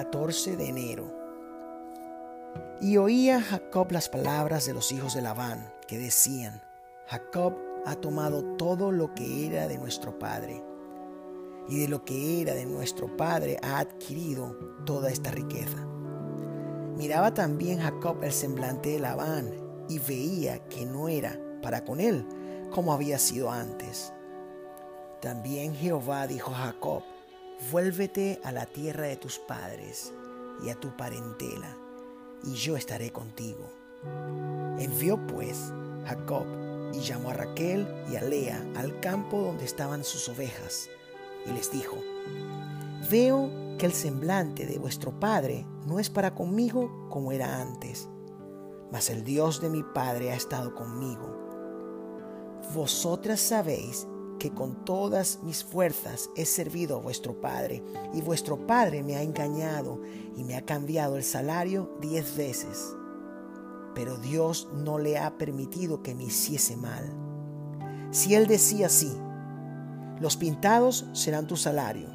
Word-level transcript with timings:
14 0.00 0.56
de 0.56 0.66
enero. 0.66 1.14
Y 2.80 2.96
oía 2.96 3.42
Jacob 3.42 3.92
las 3.92 4.08
palabras 4.08 4.64
de 4.64 4.72
los 4.72 4.92
hijos 4.92 5.12
de 5.12 5.20
Labán, 5.20 5.74
que 5.86 5.98
decían, 5.98 6.62
Jacob 7.06 7.54
ha 7.84 7.96
tomado 7.96 8.42
todo 8.56 8.92
lo 8.92 9.14
que 9.14 9.46
era 9.46 9.68
de 9.68 9.76
nuestro 9.76 10.18
padre, 10.18 10.64
y 11.68 11.80
de 11.80 11.88
lo 11.88 12.02
que 12.06 12.40
era 12.40 12.54
de 12.54 12.64
nuestro 12.64 13.14
padre 13.14 13.58
ha 13.62 13.78
adquirido 13.78 14.56
toda 14.86 15.10
esta 15.10 15.32
riqueza. 15.32 15.86
Miraba 16.96 17.34
también 17.34 17.80
Jacob 17.80 18.24
el 18.24 18.32
semblante 18.32 18.92
de 18.92 19.00
Labán, 19.00 19.50
y 19.86 19.98
veía 19.98 20.66
que 20.68 20.86
no 20.86 21.10
era 21.10 21.38
para 21.60 21.84
con 21.84 22.00
él 22.00 22.26
como 22.70 22.94
había 22.94 23.18
sido 23.18 23.50
antes. 23.50 24.14
También 25.20 25.74
Jehová 25.74 26.26
dijo 26.26 26.52
a 26.52 26.68
Jacob, 26.72 27.02
vuélvete 27.68 28.40
a 28.42 28.52
la 28.52 28.66
tierra 28.66 29.06
de 29.06 29.16
tus 29.16 29.38
padres 29.38 30.12
y 30.64 30.70
a 30.70 30.74
tu 30.74 30.96
parentela, 30.96 31.76
y 32.44 32.54
yo 32.54 32.76
estaré 32.76 33.12
contigo. 33.12 33.70
Envió 34.78 35.18
pues 35.26 35.72
Jacob 36.06 36.46
y 36.92 37.00
llamó 37.00 37.30
a 37.30 37.34
Raquel 37.34 37.86
y 38.10 38.16
a 38.16 38.22
Lea 38.22 38.64
al 38.76 38.98
campo 39.00 39.42
donde 39.42 39.64
estaban 39.64 40.04
sus 40.04 40.28
ovejas, 40.28 40.88
y 41.46 41.52
les 41.52 41.70
dijo, 41.70 41.96
Veo 43.10 43.50
que 43.78 43.86
el 43.86 43.92
semblante 43.92 44.66
de 44.66 44.78
vuestro 44.78 45.18
padre 45.18 45.66
no 45.86 45.98
es 45.98 46.10
para 46.10 46.34
conmigo 46.34 47.08
como 47.10 47.32
era 47.32 47.60
antes, 47.60 48.08
mas 48.90 49.10
el 49.10 49.24
Dios 49.24 49.60
de 49.60 49.70
mi 49.70 49.82
padre 49.82 50.32
ha 50.32 50.34
estado 50.34 50.74
conmigo. 50.74 51.38
Vosotras 52.74 53.40
sabéis 53.40 54.06
que 54.40 54.50
con 54.50 54.84
todas 54.84 55.40
mis 55.44 55.62
fuerzas 55.62 56.30
he 56.34 56.46
servido 56.46 56.96
a 56.96 57.00
vuestro 57.00 57.40
Padre, 57.40 57.84
y 58.14 58.22
vuestro 58.22 58.66
Padre 58.66 59.04
me 59.04 59.14
ha 59.14 59.22
engañado 59.22 60.00
y 60.34 60.42
me 60.42 60.56
ha 60.56 60.64
cambiado 60.64 61.16
el 61.16 61.22
salario 61.22 61.96
diez 62.00 62.36
veces. 62.36 62.96
Pero 63.94 64.16
Dios 64.16 64.68
no 64.72 64.98
le 64.98 65.18
ha 65.18 65.36
permitido 65.36 66.02
que 66.02 66.14
me 66.14 66.24
hiciese 66.24 66.76
mal. 66.76 67.04
Si 68.10 68.34
él 68.34 68.46
decía 68.46 68.86
así, 68.86 69.12
los 70.18 70.36
pintados 70.36 71.06
serán 71.12 71.46
tu 71.46 71.56
salario, 71.56 72.08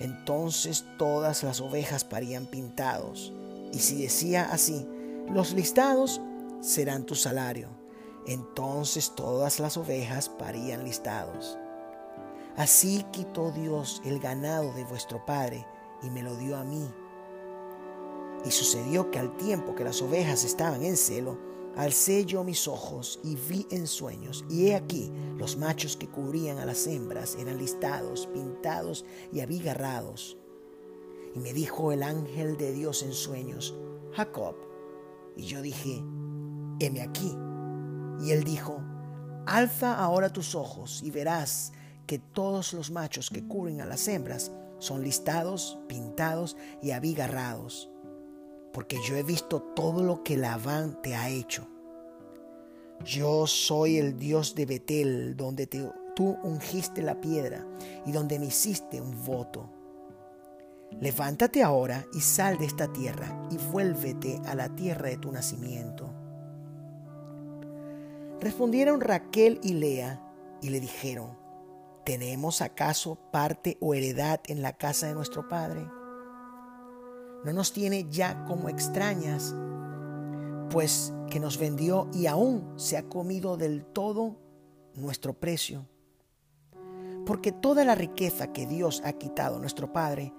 entonces 0.00 0.84
todas 0.98 1.44
las 1.44 1.60
ovejas 1.60 2.04
parían 2.04 2.46
pintados. 2.46 3.32
Y 3.72 3.78
si 3.78 4.02
decía 4.02 4.48
así, 4.50 4.86
los 5.30 5.52
listados 5.52 6.20
serán 6.60 7.04
tu 7.04 7.14
salario, 7.14 7.68
entonces 8.26 9.12
todas 9.14 9.60
las 9.60 9.76
ovejas 9.76 10.28
parían 10.28 10.82
listados. 10.82 11.56
Así 12.58 13.06
quitó 13.12 13.52
Dios 13.52 14.02
el 14.04 14.18
ganado 14.18 14.72
de 14.72 14.82
vuestro 14.82 15.24
padre 15.24 15.64
y 16.02 16.10
me 16.10 16.24
lo 16.24 16.34
dio 16.34 16.56
a 16.56 16.64
mí. 16.64 16.92
Y 18.44 18.50
sucedió 18.50 19.12
que 19.12 19.20
al 19.20 19.36
tiempo 19.36 19.76
que 19.76 19.84
las 19.84 20.02
ovejas 20.02 20.42
estaban 20.42 20.82
en 20.82 20.96
celo, 20.96 21.38
alcé 21.76 22.24
yo 22.24 22.42
mis 22.42 22.66
ojos 22.66 23.20
y 23.22 23.36
vi 23.36 23.64
en 23.70 23.86
sueños, 23.86 24.44
y 24.50 24.66
he 24.66 24.74
aquí 24.74 25.12
los 25.36 25.56
machos 25.56 25.96
que 25.96 26.08
cubrían 26.08 26.58
a 26.58 26.66
las 26.66 26.88
hembras 26.88 27.36
eran 27.36 27.58
listados, 27.58 28.26
pintados 28.26 29.04
y 29.32 29.38
abigarrados. 29.38 30.36
Y 31.36 31.38
me 31.38 31.52
dijo 31.52 31.92
el 31.92 32.02
ángel 32.02 32.56
de 32.56 32.72
Dios 32.72 33.04
en 33.04 33.12
sueños, 33.12 33.76
Jacob. 34.14 34.56
Y 35.36 35.44
yo 35.44 35.62
dije, 35.62 36.02
heme 36.80 37.02
aquí. 37.02 37.36
Y 38.20 38.32
él 38.32 38.42
dijo, 38.42 38.82
alza 39.46 39.96
ahora 39.96 40.32
tus 40.32 40.56
ojos 40.56 41.04
y 41.04 41.12
verás 41.12 41.72
que 42.08 42.18
todos 42.18 42.72
los 42.72 42.90
machos 42.90 43.28
que 43.28 43.46
cubren 43.46 43.82
a 43.82 43.86
las 43.86 44.08
hembras 44.08 44.50
son 44.78 45.02
listados, 45.02 45.78
pintados 45.88 46.56
y 46.82 46.92
abigarrados, 46.92 47.90
porque 48.72 48.96
yo 49.06 49.14
he 49.14 49.22
visto 49.22 49.60
todo 49.76 50.02
lo 50.02 50.24
que 50.24 50.38
Labán 50.38 51.00
te 51.02 51.14
ha 51.14 51.28
hecho. 51.28 51.68
Yo 53.04 53.46
soy 53.46 53.98
el 53.98 54.18
Dios 54.18 54.54
de 54.54 54.64
Betel, 54.64 55.36
donde 55.36 55.66
tú 55.66 56.38
ungiste 56.42 57.02
la 57.02 57.20
piedra 57.20 57.66
y 58.06 58.12
donde 58.12 58.38
me 58.38 58.46
hiciste 58.46 59.00
un 59.00 59.24
voto. 59.24 59.70
Levántate 61.00 61.62
ahora 61.62 62.06
y 62.14 62.20
sal 62.20 62.56
de 62.56 62.64
esta 62.64 62.90
tierra 62.90 63.46
y 63.50 63.58
vuélvete 63.70 64.40
a 64.46 64.54
la 64.54 64.74
tierra 64.74 65.10
de 65.10 65.18
tu 65.18 65.30
nacimiento. 65.30 66.10
Respondieron 68.40 69.02
Raquel 69.02 69.60
y 69.62 69.74
Lea 69.74 70.24
y 70.62 70.70
le 70.70 70.80
dijeron, 70.80 71.47
¿Tenemos 72.08 72.62
acaso 72.62 73.18
parte 73.30 73.76
o 73.82 73.92
heredad 73.92 74.40
en 74.46 74.62
la 74.62 74.72
casa 74.78 75.08
de 75.08 75.14
nuestro 75.14 75.46
Padre? 75.46 75.86
¿No 77.44 77.52
nos 77.52 77.74
tiene 77.74 78.06
ya 78.08 78.46
como 78.46 78.70
extrañas? 78.70 79.54
Pues 80.70 81.12
que 81.28 81.38
nos 81.38 81.58
vendió 81.58 82.08
y 82.14 82.24
aún 82.24 82.72
se 82.76 82.96
ha 82.96 83.02
comido 83.02 83.58
del 83.58 83.84
todo 83.84 84.36
nuestro 84.94 85.34
precio. 85.34 85.86
Porque 87.26 87.52
toda 87.52 87.84
la 87.84 87.94
riqueza 87.94 88.54
que 88.54 88.64
Dios 88.64 89.02
ha 89.04 89.12
quitado 89.12 89.56
a 89.56 89.60
nuestro 89.60 89.92
Padre, 89.92 90.32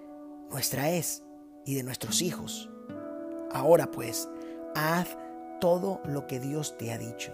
nuestra 0.50 0.90
es 0.90 1.24
y 1.68 1.76
de 1.76 1.84
nuestros 1.84 2.24
hijos. 2.24 2.68
Ahora 3.52 3.92
pues, 3.92 4.28
haz 4.74 5.16
todo 5.62 6.02
lo 6.04 6.26
que 6.26 6.40
Dios 6.40 6.80
te 6.80 6.92
ha 6.92 6.98
dicho. 6.98 7.32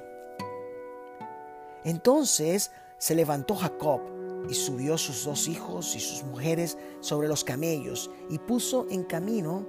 Entonces 1.86 2.74
se 2.98 3.16
levantó 3.16 3.56
Jacob 3.56 4.15
y 4.50 4.54
subió 4.54 4.98
sus 4.98 5.26
dos 5.26 5.48
hijos 5.48 5.96
y 5.96 6.00
sus 6.00 6.24
mujeres 6.24 6.78
sobre 7.00 7.28
los 7.28 7.44
camellos 7.44 8.12
y 8.30 8.40
puso 8.40 8.88
en 8.90 9.04
camino 9.04 9.68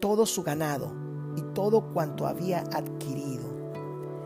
todo 0.00 0.26
su 0.26 0.42
ganado 0.42 0.92
y 1.36 1.42
todo 1.54 1.92
cuanto 1.92 2.26
había 2.26 2.60
adquirido, 2.60 3.44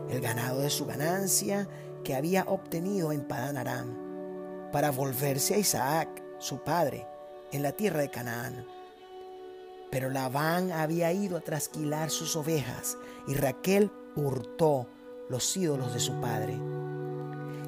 el 0.09 0.21
ganado 0.21 0.61
de 0.61 0.69
su 0.69 0.85
ganancia 0.85 1.67
que 2.03 2.15
había 2.15 2.43
obtenido 2.43 3.11
en 3.11 3.27
Padán 3.27 3.57
Aram, 3.57 4.69
para 4.71 4.91
volverse 4.91 5.55
a 5.55 5.57
Isaac, 5.57 6.23
su 6.37 6.59
padre, 6.63 7.07
en 7.51 7.63
la 7.63 7.71
tierra 7.71 8.01
de 8.01 8.09
Canaán. 8.09 8.65
Pero 9.89 10.09
Labán 10.09 10.71
había 10.71 11.11
ido 11.11 11.37
a 11.37 11.41
trasquilar 11.41 12.11
sus 12.11 12.35
ovejas 12.35 12.97
y 13.27 13.33
Raquel 13.33 13.91
hurtó 14.15 14.87
los 15.29 15.57
ídolos 15.57 15.93
de 15.93 15.99
su 15.99 16.19
padre. 16.21 16.59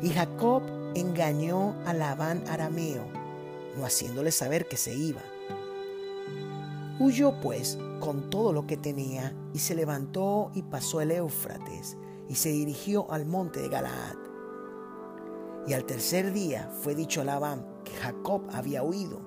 Y 0.01 0.09
Jacob 0.09 0.63
engañó 0.95 1.75
a 1.85 1.93
Labán 1.93 2.43
arameo, 2.47 3.03
no 3.77 3.85
haciéndole 3.85 4.31
saber 4.31 4.67
que 4.67 4.77
se 4.77 4.93
iba. 4.93 5.21
Huyó 6.99 7.39
pues 7.41 7.77
con 7.99 8.29
todo 8.29 8.53
lo 8.53 8.67
que 8.67 8.77
tenía 8.77 9.35
y 9.53 9.59
se 9.59 9.75
levantó 9.75 10.51
y 10.53 10.63
pasó 10.63 11.01
el 11.01 11.11
Éufrates 11.11 11.97
y 12.27 12.35
se 12.35 12.49
dirigió 12.49 13.11
al 13.11 13.25
monte 13.25 13.61
de 13.61 13.69
Galaad. 13.69 14.15
Y 15.67 15.73
al 15.73 15.85
tercer 15.85 16.33
día 16.33 16.69
fue 16.81 16.95
dicho 16.95 17.21
a 17.21 17.23
Labán 17.23 17.65
que 17.83 17.93
Jacob 17.93 18.43
había 18.51 18.83
huido. 18.83 19.21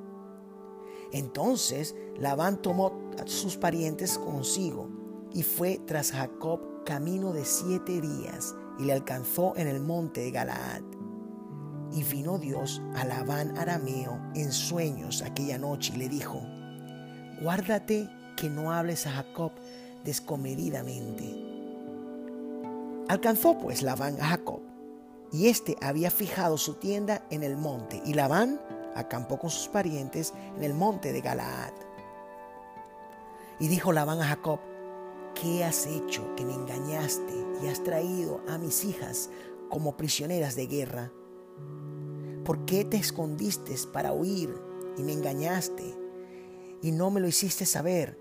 Entonces 1.13 1.95
Labán 2.19 2.61
tomó 2.61 3.13
a 3.19 3.27
sus 3.27 3.57
parientes 3.57 4.19
consigo 4.19 4.89
y 5.33 5.43
fue 5.43 5.81
tras 5.87 6.13
Jacob 6.13 6.85
camino 6.85 7.33
de 7.33 7.45
siete 7.45 8.01
días 8.01 8.55
y 8.79 8.85
le 8.85 8.93
alcanzó 8.93 9.55
en 9.57 9.69
el 9.69 9.81
monte 9.81 10.21
de 10.21 10.31
Galaad. 10.31 10.94
Y 11.95 12.03
vino 12.03 12.39
Dios 12.39 12.83
a 12.97 13.05
Labán 13.05 13.57
arameo 13.57 14.21
en 14.35 14.51
sueños 14.51 15.23
aquella 15.23 15.59
noche 15.59 15.93
y 15.95 15.99
le 15.99 16.09
dijo, 16.09 16.43
guárdate 17.41 18.11
que 18.37 18.51
no 18.51 18.73
hables 18.73 19.07
a 19.07 19.13
Jacob 19.13 19.53
descomedidamente. 20.05 21.25
Alcanzó 23.09 23.59
pues 23.59 23.83
Labán 23.83 24.21
a 24.21 24.27
Jacob, 24.27 24.61
y 25.31 25.47
éste 25.47 25.77
había 25.81 26.11
fijado 26.11 26.59
su 26.59 26.75
tienda 26.75 27.25
en 27.31 27.45
el 27.45 27.57
monte, 27.57 28.03
y 28.05 28.15
Labán 28.15 28.61
acampó 28.97 29.39
con 29.39 29.51
sus 29.51 29.69
parientes 29.69 30.35
en 30.57 30.65
el 30.65 30.75
monte 30.75 31.13
de 31.13 31.21
Galaad. 31.21 31.75
Y 33.61 33.69
dijo 33.69 33.93
Labán 33.93 34.21
a 34.21 34.27
Jacob, 34.27 34.59
¿qué 35.41 35.63
has 35.63 35.87
hecho 35.87 36.35
que 36.35 36.45
me 36.45 36.55
engañaste 36.55 37.35
y 37.63 37.69
has 37.69 37.85
traído 37.85 38.41
a 38.49 38.59
mis 38.59 38.85
hijas 38.85 39.31
como 39.69 39.97
prisioneras 39.97 40.57
de 40.57 40.67
guerra? 40.67 41.13
¿Por 42.45 42.65
qué 42.67 42.85
te 42.85 42.97
escondiste 42.97 43.75
para 43.93 44.13
huir 44.13 44.55
y 44.99 45.03
me 45.03 45.13
engañaste 45.13 45.97
y 46.83 46.93
no 46.93 47.11
me 47.11 47.21
lo 47.21 47.29
hiciste 47.29 47.65
saber 47.65 48.19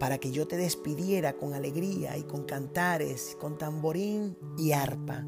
para 0.00 0.18
que 0.18 0.30
yo 0.30 0.46
te 0.46 0.56
despidiera 0.56 1.36
con 1.36 1.54
alegría 1.54 2.16
y 2.16 2.24
con 2.24 2.44
cantares, 2.44 3.36
con 3.40 3.58
tamborín 3.58 4.36
y 4.56 4.72
arpa? 4.72 5.24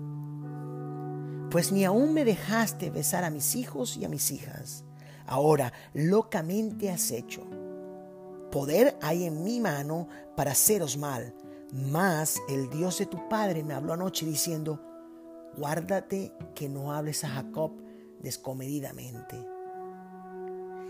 Pues 1.50 1.72
ni 1.72 1.84
aún 1.84 2.12
me 2.12 2.25
dejaste 2.25 2.90
besar 2.90 3.25
a 3.25 3.31
mis 3.31 3.55
hijos 3.55 3.96
y 3.96 4.04
a 4.04 4.08
mis 4.08 4.31
hijas. 4.31 4.84
Ahora 5.26 5.72
locamente 5.93 6.90
has 6.90 7.11
hecho. 7.11 7.43
Poder 8.50 8.96
hay 9.02 9.25
en 9.25 9.44
mi 9.44 9.61
mano 9.61 10.08
para 10.37 10.52
haceros 10.52 10.96
mal, 10.96 11.34
mas 11.70 12.38
el 12.49 12.70
Dios 12.70 12.99
de 12.99 13.06
tu 13.06 13.28
Padre 13.28 13.62
me 13.62 13.75
habló 13.75 13.93
anoche 13.93 14.25
diciendo, 14.25 14.88
guárdate 15.58 16.32
que 16.55 16.69
no 16.69 16.93
hables 16.93 17.25
a 17.25 17.28
Jacob 17.28 17.72
descomedidamente. 18.20 19.37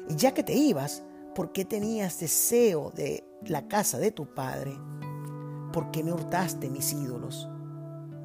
Y 0.08 0.16
ya 0.16 0.32
que 0.32 0.42
te 0.42 0.54
ibas, 0.54 1.02
¿por 1.34 1.52
qué 1.52 1.64
tenías 1.64 2.20
deseo 2.20 2.90
de 2.90 3.24
la 3.46 3.68
casa 3.68 3.98
de 3.98 4.10
tu 4.10 4.34
padre? 4.34 4.78
¿Por 5.72 5.90
qué 5.90 6.02
me 6.02 6.12
hurtaste 6.12 6.70
mis 6.70 6.92
ídolos, 6.92 7.48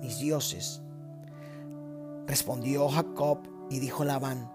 mis 0.02 0.20
dioses? 0.20 0.82
Respondió 2.28 2.88
Jacob 2.90 3.40
y 3.70 3.80
dijo 3.80 4.04
Labán, 4.04 4.52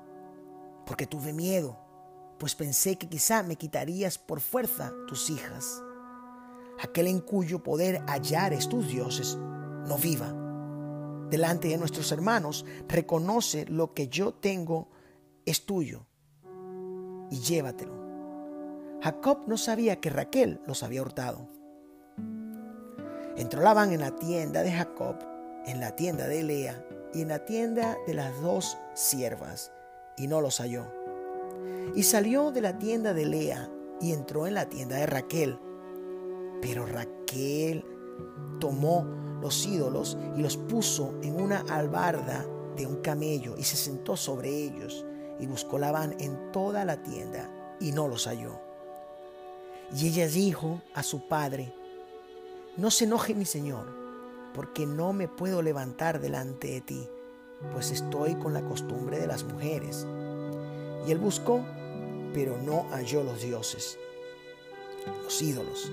porque 0.86 1.06
tuve 1.06 1.32
miedo, 1.32 1.78
pues 2.38 2.54
pensé 2.54 2.96
que 2.96 3.08
quizá 3.08 3.42
me 3.42 3.56
quitarías 3.56 4.16
por 4.16 4.40
fuerza 4.40 4.92
tus 5.06 5.28
hijas. 5.28 5.82
Aquel 6.82 7.08
en 7.08 7.20
cuyo 7.20 7.62
poder 7.62 8.00
hallares 8.06 8.68
tus 8.68 8.88
dioses, 8.88 9.36
no 9.36 9.98
viva. 9.98 10.47
Delante 11.30 11.68
de 11.68 11.78
nuestros 11.78 12.10
hermanos, 12.12 12.64
reconoce 12.88 13.66
lo 13.66 13.92
que 13.92 14.08
yo 14.08 14.32
tengo 14.32 14.88
es 15.44 15.66
tuyo 15.66 16.06
y 17.30 17.40
llévatelo. 17.40 17.92
Jacob 19.02 19.40
no 19.46 19.56
sabía 19.56 20.00
que 20.00 20.10
Raquel 20.10 20.60
los 20.66 20.82
había 20.82 21.02
hurtado. 21.02 21.48
Entró 23.36 23.62
Labán 23.62 23.92
en 23.92 24.00
la 24.00 24.16
tienda 24.16 24.62
de 24.62 24.72
Jacob, 24.72 25.16
en 25.66 25.80
la 25.80 25.94
tienda 25.94 26.26
de 26.26 26.42
Lea 26.42 26.84
y 27.14 27.22
en 27.22 27.28
la 27.28 27.44
tienda 27.44 27.96
de 28.06 28.14
las 28.14 28.40
dos 28.40 28.78
siervas, 28.94 29.70
y 30.16 30.26
no 30.26 30.40
los 30.40 30.58
halló. 30.58 30.86
Y 31.94 32.02
salió 32.02 32.50
de 32.50 32.62
la 32.62 32.78
tienda 32.78 33.14
de 33.14 33.26
Lea 33.26 33.70
y 34.00 34.12
entró 34.12 34.46
en 34.46 34.54
la 34.54 34.68
tienda 34.68 34.96
de 34.96 35.06
Raquel. 35.06 35.58
Pero 36.60 36.86
Raquel 36.86 37.84
tomó 38.60 39.06
los 39.40 39.66
ídolos 39.66 40.18
y 40.36 40.42
los 40.42 40.56
puso 40.56 41.14
en 41.22 41.40
una 41.40 41.60
albarda 41.68 42.44
de 42.76 42.86
un 42.86 42.96
camello 42.96 43.56
y 43.56 43.64
se 43.64 43.76
sentó 43.76 44.16
sobre 44.16 44.50
ellos 44.50 45.04
y 45.40 45.46
buscó 45.46 45.78
Labán 45.78 46.16
en 46.18 46.52
toda 46.52 46.84
la 46.84 47.02
tienda 47.02 47.76
y 47.80 47.92
no 47.92 48.08
los 48.08 48.26
halló. 48.26 48.60
Y 49.94 50.08
ella 50.08 50.28
dijo 50.28 50.82
a 50.94 51.02
su 51.02 51.28
padre, 51.28 51.72
no 52.76 52.90
se 52.90 53.04
enoje 53.04 53.34
mi 53.34 53.44
señor, 53.44 53.86
porque 54.54 54.86
no 54.86 55.12
me 55.12 55.28
puedo 55.28 55.62
levantar 55.62 56.20
delante 56.20 56.68
de 56.68 56.80
ti, 56.80 57.08
pues 57.72 57.90
estoy 57.90 58.34
con 58.34 58.52
la 58.52 58.62
costumbre 58.62 59.18
de 59.18 59.26
las 59.26 59.44
mujeres. 59.44 60.06
Y 61.06 61.10
él 61.10 61.18
buscó, 61.18 61.64
pero 62.34 62.58
no 62.58 62.86
halló 62.90 63.24
los 63.24 63.40
dioses, 63.40 63.98
los 65.22 65.42
ídolos. 65.42 65.90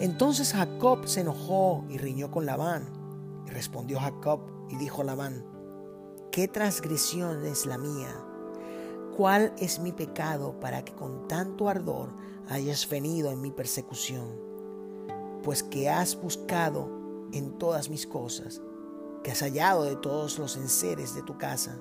Entonces 0.00 0.52
Jacob 0.52 1.06
se 1.06 1.20
enojó 1.20 1.84
y 1.88 1.98
riñó 1.98 2.30
con 2.30 2.46
Labán. 2.46 2.88
Y 3.46 3.50
respondió 3.50 4.00
Jacob 4.00 4.40
y 4.70 4.76
dijo 4.76 5.02
Labán, 5.02 5.44
¿qué 6.32 6.48
transgresión 6.48 7.44
es 7.44 7.66
la 7.66 7.78
mía? 7.78 8.14
¿Cuál 9.16 9.52
es 9.58 9.78
mi 9.78 9.92
pecado 9.92 10.58
para 10.58 10.84
que 10.84 10.92
con 10.92 11.28
tanto 11.28 11.68
ardor 11.68 12.12
hayas 12.48 12.88
venido 12.88 13.30
en 13.30 13.40
mi 13.40 13.52
persecución? 13.52 14.26
Pues 15.44 15.62
que 15.62 15.88
has 15.88 16.20
buscado 16.20 17.28
en 17.32 17.56
todas 17.58 17.90
mis 17.90 18.06
cosas, 18.06 18.60
que 19.22 19.30
has 19.30 19.40
hallado 19.40 19.84
de 19.84 19.94
todos 19.96 20.38
los 20.40 20.56
enseres 20.56 21.14
de 21.14 21.22
tu 21.22 21.38
casa. 21.38 21.78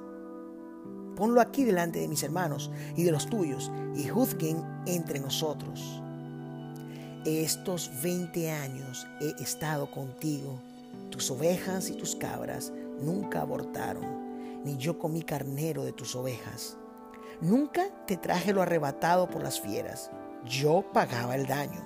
Ponlo 1.15 1.41
aquí 1.41 1.63
delante 1.63 1.99
de 1.99 2.07
mis 2.07 2.21
hermanos 2.21 2.69
y 2.95 3.03
de 3.03 3.11
los 3.11 3.27
tuyos, 3.27 3.71
y 3.95 4.07
juzguen 4.07 4.63
entre 4.85 5.19
nosotros. 5.19 6.02
Estos 7.25 7.89
veinte 8.01 8.51
años 8.51 9.07
he 9.21 9.41
estado 9.41 9.89
contigo, 9.89 10.61
tus 11.09 11.31
ovejas 11.31 11.89
y 11.89 11.93
tus 11.93 12.15
cabras 12.15 12.71
nunca 12.99 13.41
abortaron, 13.41 14.63
ni 14.63 14.77
yo 14.77 14.99
comí 14.99 15.23
carnero 15.23 15.83
de 15.83 15.93
tus 15.93 16.15
ovejas 16.15 16.77
Nunca 17.43 17.89
te 18.05 18.15
traje 18.15 18.53
lo 18.53 18.61
arrebatado 18.61 19.29
por 19.29 19.43
las 19.43 19.59
fieras. 19.59 20.11
Yo 20.45 20.85
pagaba 20.93 21.35
el 21.35 21.45
daño. 21.45 21.81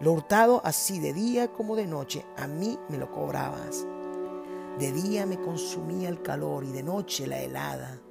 Lo 0.00 0.12
hurtado 0.12 0.60
así 0.64 0.98
de 1.00 1.14
día 1.14 1.50
como 1.50 1.76
de 1.76 1.86
noche, 1.86 2.26
a 2.36 2.46
mí 2.46 2.78
me 2.90 2.98
lo 2.98 3.10
cobrabas. 3.10 3.86
De 4.78 4.92
día 4.92 5.24
me 5.24 5.40
consumía 5.40 6.10
el 6.10 6.20
calor 6.20 6.64
y 6.64 6.72
de 6.72 6.82
noche 6.82 7.26
la 7.26 7.40
helada, 7.40 8.02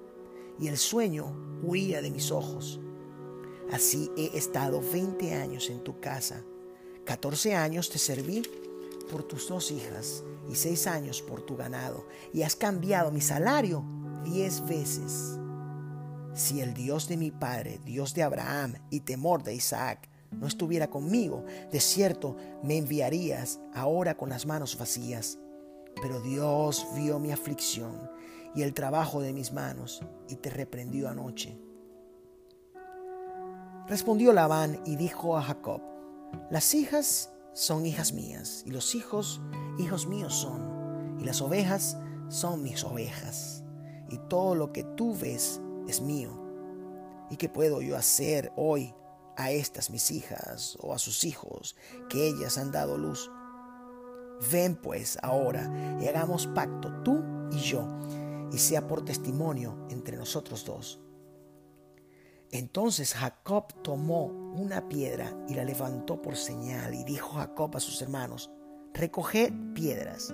y 0.59 0.67
el 0.67 0.77
sueño 0.77 1.61
huía 1.63 2.01
de 2.01 2.09
mis 2.09 2.31
ojos. 2.31 2.79
Así 3.71 4.11
he 4.17 4.37
estado 4.37 4.81
veinte 4.81 5.33
años 5.33 5.69
en 5.69 5.83
tu 5.83 5.99
casa. 5.99 6.43
Catorce 7.05 7.55
años 7.55 7.89
te 7.89 7.99
serví 7.99 8.43
por 9.11 9.23
tus 9.23 9.47
dos 9.47 9.71
hijas 9.71 10.23
y 10.49 10.55
seis 10.55 10.87
años 10.87 11.21
por 11.21 11.41
tu 11.41 11.55
ganado, 11.55 12.07
y 12.33 12.41
has 12.43 12.55
cambiado 12.55 13.11
mi 13.11 13.21
salario 13.21 13.83
diez 14.23 14.65
veces. 14.65 15.39
Si 16.33 16.61
el 16.61 16.73
Dios 16.73 17.07
de 17.07 17.17
mi 17.17 17.31
padre, 17.31 17.79
Dios 17.85 18.13
de 18.13 18.23
Abraham 18.23 18.75
y 18.89 19.01
temor 19.01 19.43
de 19.43 19.53
Isaac, 19.53 20.09
no 20.31 20.47
estuviera 20.47 20.89
conmigo, 20.89 21.43
de 21.71 21.79
cierto 21.79 22.35
me 22.63 22.77
enviarías 22.77 23.59
ahora 23.73 24.15
con 24.15 24.29
las 24.29 24.45
manos 24.45 24.77
vacías. 24.77 25.39
Pero 26.01 26.21
Dios 26.21 26.87
vio 26.95 27.19
mi 27.19 27.31
aflicción 27.31 28.09
y 28.55 28.61
el 28.61 28.73
trabajo 28.73 29.21
de 29.21 29.33
mis 29.33 29.51
manos 29.51 30.01
y 30.27 30.35
te 30.35 30.49
reprendió 30.49 31.09
anoche. 31.09 31.59
Respondió 33.89 34.33
Labán 34.33 34.79
y 34.85 34.97
dijo 34.97 35.35
a 35.35 35.41
Jacob, 35.41 35.81
las 36.51 36.75
hijas 36.75 37.33
son 37.53 37.87
hijas 37.87 38.13
mías 38.13 38.61
y 38.67 38.69
los 38.69 38.93
hijos 38.93 39.41
hijos 39.79 40.05
míos 40.05 40.35
son 40.35 41.17
y 41.19 41.25
las 41.25 41.41
ovejas 41.41 41.97
son 42.27 42.61
mis 42.61 42.83
ovejas 42.83 43.63
y 44.11 44.19
todo 44.29 44.53
lo 44.53 44.71
que 44.71 44.83
tú 44.83 45.17
ves 45.17 45.59
es 45.87 46.01
mío. 46.01 46.29
¿Y 47.31 47.37
qué 47.37 47.49
puedo 47.49 47.81
yo 47.81 47.97
hacer 47.97 48.53
hoy 48.55 48.93
a 49.35 49.49
estas 49.49 49.89
mis 49.89 50.11
hijas 50.11 50.77
o 50.81 50.93
a 50.93 50.99
sus 50.99 51.23
hijos 51.23 51.75
que 52.09 52.27
ellas 52.27 52.59
han 52.59 52.71
dado 52.71 52.95
luz? 52.95 53.31
Ven 54.51 54.75
pues 54.75 55.17
ahora 55.23 55.97
y 55.99 56.05
hagamos 56.07 56.45
pacto 56.45 56.93
tú 57.03 57.23
y 57.51 57.57
yo, 57.57 57.87
y 58.51 58.59
sea 58.59 58.87
por 58.87 59.03
testimonio 59.03 59.87
entre 59.89 60.15
nosotros 60.15 60.63
dos. 60.63 61.01
Entonces 62.51 63.13
Jacob 63.13 63.73
tomó 63.83 64.25
una 64.25 64.89
piedra 64.89 65.33
y 65.47 65.53
la 65.53 65.63
levantó 65.63 66.21
por 66.21 66.35
señal, 66.35 66.95
y 66.95 67.03
dijo 67.03 67.37
Jacob 67.37 67.75
a 67.75 67.79
sus 67.79 68.01
hermanos, 68.01 68.49
recoged 68.93 69.53
piedras. 69.73 70.33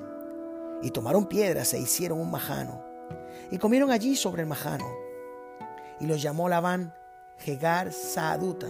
Y 0.81 0.91
tomaron 0.91 1.25
piedras 1.25 1.73
e 1.73 1.79
hicieron 1.79 2.19
un 2.19 2.31
majano, 2.31 2.83
y 3.51 3.57
comieron 3.57 3.91
allí 3.91 4.15
sobre 4.15 4.43
el 4.43 4.47
majano 4.47 5.05
y 5.99 6.05
lo 6.05 6.15
llamó 6.15 6.49
Labán 6.49 6.93
Jegar 7.37 7.91
Saaduta 7.91 8.67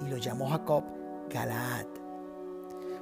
y 0.00 0.08
lo 0.08 0.16
llamó 0.16 0.48
Jacob 0.48 0.84
Galaad. 1.30 1.86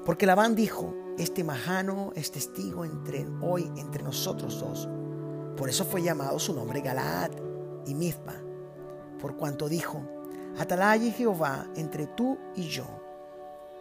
Porque 0.05 0.27
Labán 0.27 0.55
dijo, 0.55 0.95
este 1.19 1.45
majano 1.45 2.13
es 2.15 2.33
testigo 2.33 2.85
entre 2.85 3.27
hoy 3.41 3.71
entre 3.77 4.03
nosotros 4.03 4.61
dos. 4.61 4.89
Por 5.57 5.69
eso 5.69 5.85
fue 5.85 6.03
llamado 6.03 6.39
su 6.39 6.55
nombre 6.55 6.81
Galaad 6.81 7.31
y 7.87 7.95
Mizpa, 7.95 8.35
por 9.21 9.37
cuanto 9.37 9.69
dijo, 9.69 10.03
Atalaya 10.59 11.13
Jehová 11.13 11.67
entre 11.77 12.07
tú 12.07 12.39
y 12.57 12.69
yo, 12.69 12.87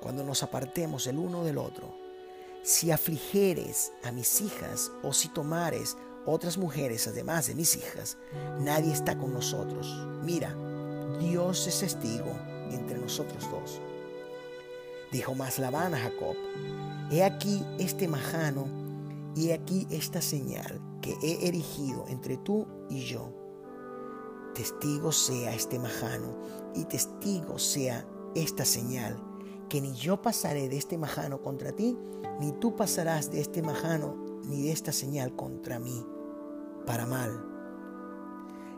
cuando 0.02 0.24
nos 0.24 0.44
apartemos 0.44 1.08
el 1.08 1.18
uno 1.18 1.44
del 1.44 1.58
otro. 1.58 1.96
Si 2.64 2.92
afligeres 2.92 3.92
a 4.04 4.12
mis 4.12 4.42
hijas 4.42 4.92
o 5.04 5.14
si 5.14 5.30
tomares 5.30 5.98
otras 6.26 6.58
mujeres 6.58 7.08
además 7.08 7.48
de 7.48 7.56
mis 7.56 7.76
hijas, 7.76 8.18
nadie 8.60 8.92
está 8.92 9.18
con 9.18 9.34
nosotros. 9.34 9.88
Mira, 10.24 10.56
Dios 11.20 11.68
es 11.68 11.80
testigo 11.80 12.32
entre 12.72 13.00
nosotros 13.00 13.50
dos. 13.50 13.82
Dijo 15.12 15.34
más 15.34 15.58
Labán 15.58 15.96
a 15.96 16.00
Jacob, 16.00 16.36
he 17.12 17.24
aquí 17.24 17.66
este 17.80 18.08
majano 18.08 18.68
y 19.36 19.50
he 19.50 19.54
aquí 19.54 19.88
esta 19.90 20.22
señal 20.22 20.80
que 21.02 21.18
he 21.24 21.48
erigido 21.48 22.06
entre 22.10 22.38
tú 22.38 22.68
y 22.90 23.00
yo. 23.06 23.39
Testigo 24.54 25.12
sea 25.12 25.54
este 25.54 25.80
majano 25.80 26.36
y 26.76 26.86
testigo 26.86 27.58
sea 27.60 28.06
esta 28.36 28.66
señal, 28.66 29.18
que 29.70 29.82
ni 29.82 29.94
yo 29.94 30.22
pasaré 30.22 30.70
de 30.70 30.78
este 30.78 30.98
majano 30.98 31.42
contra 31.42 31.72
ti, 31.72 31.98
ni 32.40 32.52
tú 32.54 32.76
pasarás 32.76 33.32
de 33.32 33.42
este 33.42 33.62
majano 33.62 34.16
ni 34.46 34.64
de 34.64 34.72
esta 34.72 34.92
señal 34.92 35.36
contra 35.36 35.80
mí 35.80 36.06
para 36.86 37.06
mal. 37.06 37.46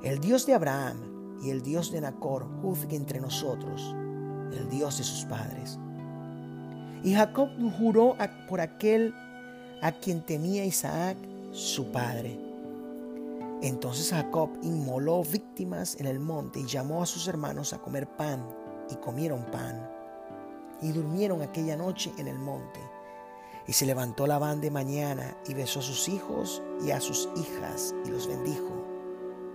El 0.04 0.20
Dios 0.20 0.46
de 0.46 0.54
Abraham 0.54 1.40
y 1.42 1.50
el 1.50 1.62
Dios 1.62 1.92
de 1.92 2.02
Nacor 2.02 2.48
juzgue 2.62 2.96
entre 2.96 3.20
nosotros, 3.20 3.96
el 4.52 4.70
Dios 4.70 4.98
de 4.98 5.04
sus 5.04 5.26
padres. 5.26 5.80
Y 7.04 7.14
Jacob 7.14 7.50
juró 7.78 8.16
por 8.50 8.62
aquel 8.62 9.14
a 9.82 9.92
quien 9.92 10.22
temía 10.26 10.66
Isaac, 10.66 11.18
su 11.52 11.92
padre. 11.92 12.51
Entonces 13.62 14.10
Jacob 14.10 14.50
inmoló 14.64 15.24
víctimas 15.24 15.96
en 16.00 16.08
el 16.08 16.20
monte 16.20 16.60
y 16.60 16.66
llamó 16.66 17.04
a 17.04 17.06
sus 17.06 17.28
hermanos 17.28 17.74
a 17.74 17.82
comer 17.82 18.08
pan, 18.16 18.44
y 18.90 18.96
comieron 18.96 19.46
pan, 19.52 19.90
y 20.82 20.92
durmieron 20.92 21.42
aquella 21.42 21.78
noche 21.78 22.12
en 22.18 22.28
el 22.28 22.40
monte. 22.40 22.80
Y 23.68 23.74
se 23.74 23.86
levantó 23.86 24.26
Labán 24.26 24.60
de 24.60 24.72
mañana 24.72 25.38
y 25.48 25.54
besó 25.54 25.80
a 25.80 25.84
sus 25.84 26.10
hijos 26.10 26.64
y 26.84 26.92
a 26.92 27.00
sus 27.00 27.30
hijas 27.36 27.94
y 28.06 28.10
los 28.10 28.28
bendijo. 28.28 28.86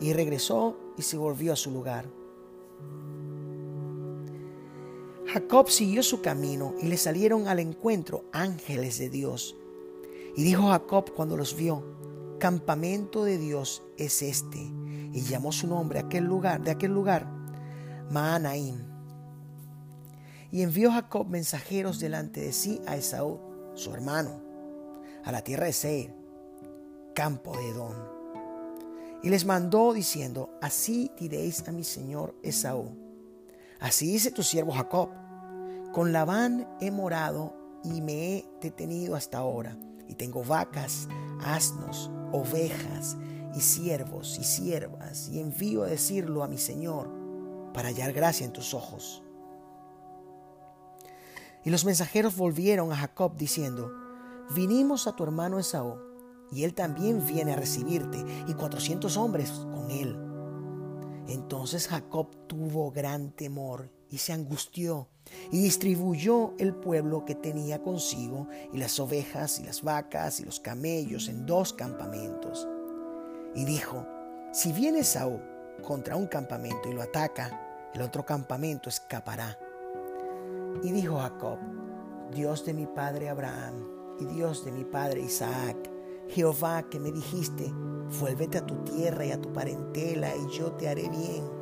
Y 0.01 0.13
regresó 0.13 0.77
y 0.97 1.03
se 1.03 1.17
volvió 1.17 1.53
a 1.53 1.57
su 1.57 1.73
lugar. 1.73 2.07
Jacob 5.27 5.69
siguió 5.69 6.05
su 6.05 6.23
camino 6.23 6.75
y 6.81 6.87
le 6.87 6.97
salieron 6.97 7.49
al 7.49 7.59
encuentro 7.59 8.25
ángeles 8.33 8.99
de 8.99 9.11
Dios. 9.11 9.57
Y 10.37 10.45
dijo 10.45 10.69
Jacob 10.69 11.13
cuando 11.15 11.37
los 11.37 11.57
vio, 11.57 11.83
campamento 12.39 13.25
de 13.25 13.39
Dios 13.39 13.83
es 13.97 14.23
este. 14.23 14.59
Y 14.59 15.23
llamó 15.23 15.53
su 15.53 15.67
nombre 15.67 15.99
aquel 15.99 16.25
lugar, 16.25 16.63
de 16.63 16.71
aquel 16.71 16.93
lugar, 16.93 17.27
Maanaim. 18.11 18.85
Y 20.51 20.63
envió 20.63 20.93
Jacob 20.93 21.27
mensajeros 21.27 21.99
delante 21.99 22.41
de 22.41 22.53
sí 22.53 22.81
a 22.87 22.97
Esaú, 22.97 23.41
su 23.75 23.93
hermano, 23.95 24.43
a 25.25 25.33
la 25.33 25.43
tierra 25.43 25.67
de 25.67 25.73
Seir, 25.73 26.15
campo 27.15 27.57
de 27.57 27.69
Edom. 27.69 27.95
Y 29.23 29.31
les 29.31 29.45
mandó 29.45 29.93
diciendo, 29.93 30.51
así 30.61 31.11
diréis 31.19 31.67
a 31.67 31.73
mi 31.73 31.83
señor 31.83 32.35
Esaú 32.43 33.07
Así 33.81 34.07
dice 34.07 34.31
tu 34.31 34.43
siervo 34.43 34.73
Jacob, 34.73 35.11
con 35.93 36.13
Labán 36.13 36.67
he 36.81 36.91
morado 36.91 37.55
y 37.85 38.01
me 38.01 38.37
he 38.37 38.45
detenido 38.61 39.15
hasta 39.15 39.39
ahora, 39.39 39.77
y 40.09 40.15
tengo 40.15 40.43
vacas, 40.43 41.09
asnos, 41.47 42.11
ovejas, 42.33 43.17
y 43.57 43.61
siervos 43.61 44.39
y 44.39 44.45
siervas, 44.45 45.31
y 45.31 45.41
envío 45.41 45.83
a 45.83 45.87
decirlo 45.87 46.45
a 46.45 46.49
mi 46.49 46.59
Señor, 46.59 47.11
para 47.73 47.89
hallar 47.89 48.13
gracia 48.13 48.45
en 48.45 48.53
tus 48.53 48.75
ojos. 48.75 49.23
Y 51.65 51.71
los 51.71 51.85
mensajeros 51.85 52.37
volvieron 52.37 52.93
a 52.93 52.97
Jacob 52.97 53.37
diciendo, 53.37 53.91
vinimos 54.55 55.07
a 55.07 55.17
tu 55.17 55.25
hermano 55.25 55.59
Esaú, 55.59 55.97
y 56.53 56.65
él 56.65 56.75
también 56.75 57.27
viene 57.27 57.55
a 57.55 57.57
recibirte, 57.57 58.23
y 58.47 58.53
cuatrocientos 58.55 59.17
hombres 59.17 59.51
con 59.51 59.91
él. 59.91 60.17
Entonces 61.29 61.89
Jacob 61.89 62.29
tuvo 62.47 62.93
gran 62.93 63.31
temor 63.33 63.91
y 64.11 64.19
se 64.19 64.33
angustió 64.33 65.09
y 65.51 65.59
distribuyó 65.59 66.55
el 66.59 66.75
pueblo 66.75 67.25
que 67.25 67.35
tenía 67.35 67.83
consigo 67.83 68.49
y 68.73 68.79
las 68.79 68.99
ovejas 69.01 69.59
y 69.59 69.65
las 69.65 69.83
vacas 69.83 70.41
y 70.41 70.45
los 70.45 70.61
camellos 70.61 71.29
en 71.29 71.47
dos 71.47 71.73
campamentos. 71.73 72.69
Y 73.55 73.65
dijo, 73.65 74.07
si 74.53 74.73
viene 74.73 75.03
Saúl 75.03 75.43
contra 75.83 76.17
un 76.17 76.27
campamento 76.27 76.89
y 76.89 76.95
lo 76.95 77.03
ataca, 77.03 77.91
el 77.95 78.03
otro 78.03 78.25
campamento 78.25 78.89
escapará. 78.89 79.59
Y 80.83 80.93
dijo 80.93 81.19
Jacob, 81.19 81.59
Dios 82.33 82.65
de 82.65 82.75
mi 82.75 82.87
padre 82.87 83.29
Abraham 83.29 83.89
y 84.21 84.27
Dios 84.27 84.65
de 84.65 84.73
mi 84.73 84.85
padre 84.85 85.21
Isaac, 85.21 85.77
Jehová 86.29 86.85
que 86.91 86.99
me 86.99 87.13
dijiste, 87.13 87.73
vuélvete 88.21 88.59
a 88.59 88.67
tu 88.67 88.77
tierra 88.85 89.25
y 89.25 89.33
a 89.33 89.41
tu 89.41 89.53
parentela 89.53 90.35
y 90.37 90.57
yo 90.57 90.73
te 90.73 90.89
haré 90.89 91.09
bien. 91.09 91.56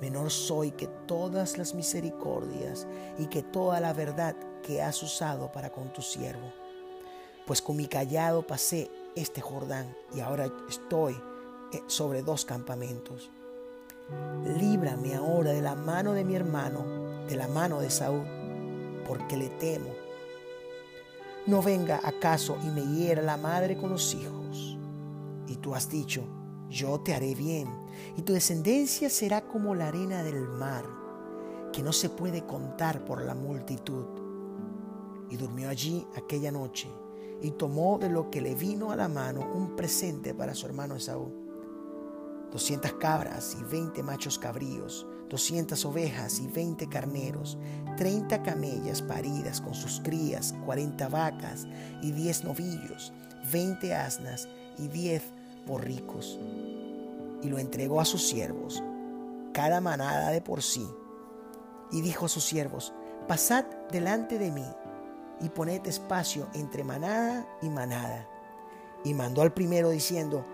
Menor 0.00 0.30
soy 0.30 0.72
que 0.72 0.86
todas 1.06 1.58
las 1.58 1.74
misericordias 1.74 2.86
y 3.18 3.26
que 3.26 3.42
toda 3.42 3.80
la 3.80 3.92
verdad 3.92 4.36
que 4.62 4.82
has 4.82 5.02
usado 5.02 5.50
para 5.52 5.70
con 5.70 5.92
tu 5.92 6.02
siervo. 6.02 6.52
Pues 7.46 7.62
con 7.62 7.76
mi 7.76 7.86
callado 7.86 8.46
pasé 8.46 8.90
este 9.14 9.40
Jordán 9.40 9.96
y 10.14 10.20
ahora 10.20 10.50
estoy 10.68 11.14
eh, 11.72 11.82
sobre 11.86 12.22
dos 12.22 12.44
campamentos. 12.44 13.30
Líbrame 14.58 15.14
ahora 15.14 15.52
de 15.52 15.62
la 15.62 15.74
mano 15.74 16.12
de 16.12 16.24
mi 16.24 16.36
hermano, 16.36 17.26
de 17.26 17.36
la 17.36 17.48
mano 17.48 17.80
de 17.80 17.90
Saúl, 17.90 18.26
porque 19.06 19.36
le 19.36 19.48
temo 19.48 20.06
no 21.46 21.62
venga 21.62 22.00
acaso 22.02 22.58
y 22.64 22.66
me 22.70 22.84
hiera 22.84 23.22
la 23.22 23.36
madre 23.36 23.76
con 23.76 23.90
los 23.90 24.14
hijos. 24.14 24.76
Y 25.46 25.56
tú 25.56 25.76
has 25.76 25.88
dicho, 25.88 26.24
yo 26.68 27.00
te 27.00 27.14
haré 27.14 27.36
bien, 27.36 27.68
y 28.16 28.22
tu 28.22 28.32
descendencia 28.32 29.10
será 29.10 29.46
como 29.46 29.74
la 29.74 29.88
arena 29.88 30.22
del 30.22 30.48
mar, 30.48 30.84
que 31.72 31.82
no 31.82 31.92
se 31.92 32.10
puede 32.10 32.46
contar 32.46 33.04
por 33.04 33.22
la 33.22 33.34
multitud. 33.34 34.06
Y 35.30 35.36
durmió 35.36 35.68
allí 35.68 36.06
aquella 36.16 36.52
noche, 36.52 36.88
y 37.42 37.50
tomó 37.52 37.98
de 37.98 38.08
lo 38.08 38.30
que 38.30 38.40
le 38.40 38.54
vino 38.54 38.92
a 38.92 38.96
la 38.96 39.08
mano 39.08 39.40
un 39.54 39.76
presente 39.76 40.34
para 40.34 40.54
su 40.54 40.66
hermano 40.66 40.96
Esaú 40.96 41.46
doscientas 42.56 42.94
cabras 42.94 43.56
y 43.60 43.64
veinte 43.64 44.02
machos 44.02 44.38
cabríos, 44.38 45.06
doscientas 45.28 45.84
ovejas 45.84 46.40
y 46.40 46.46
veinte 46.46 46.88
carneros, 46.88 47.58
treinta 47.96 48.42
camellas 48.42 49.02
paridas 49.02 49.60
con 49.60 49.74
sus 49.74 50.00
crías, 50.00 50.54
cuarenta 50.64 51.08
vacas 51.08 51.66
y 52.02 52.12
diez 52.12 52.44
novillos, 52.44 53.12
veinte 53.52 53.94
asnas 53.94 54.48
y 54.78 54.88
diez 54.88 55.22
borricos. 55.66 56.38
Y 57.46 57.48
lo 57.48 57.60
entregó 57.60 58.00
a 58.00 58.04
sus 58.04 58.26
siervos, 58.26 58.82
cada 59.52 59.80
manada 59.80 60.30
de 60.30 60.40
por 60.40 60.62
sí. 60.62 60.84
Y 61.92 62.00
dijo 62.00 62.26
a 62.26 62.28
sus 62.28 62.42
siervos, 62.42 62.92
pasad 63.28 63.64
delante 63.92 64.36
de 64.36 64.50
mí 64.50 64.66
y 65.40 65.48
poned 65.50 65.86
espacio 65.86 66.48
entre 66.54 66.82
manada 66.82 67.46
y 67.62 67.70
manada. 67.70 68.28
Y 69.04 69.14
mandó 69.14 69.42
al 69.42 69.54
primero 69.54 69.90
diciendo, 69.90 70.44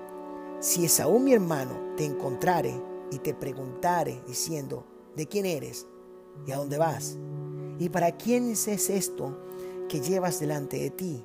si 0.61 0.85
Esaú 0.85 1.19
mi 1.19 1.33
hermano 1.33 1.95
te 1.97 2.05
encontrare 2.05 2.79
y 3.11 3.21
te 3.21 3.33
preguntare 3.33 4.23
diciendo, 4.27 4.85
¿de 5.17 5.27
quién 5.27 5.47
eres? 5.47 5.87
¿Y 6.47 6.53
a 6.53 6.59
dónde 6.59 6.77
vas? 6.77 7.17
¿Y 7.79 7.89
para 7.89 8.13
quién 8.19 8.51
es 8.51 8.69
esto 8.69 9.41
que 9.89 10.01
llevas 10.01 10.41
delante 10.41 10.79
de 10.79 10.91
ti? 10.91 11.25